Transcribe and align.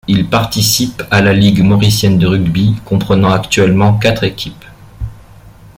Il 0.07 0.27
participe 0.27 1.03
à 1.11 1.21
la 1.21 1.31
ligue 1.31 1.61
mauricienne 1.61 2.17
de 2.17 2.25
rugby 2.25 2.73
comprenant 2.85 3.29
actuellement 3.31 3.99
quatre 3.99 4.23
équipes. 4.23 4.65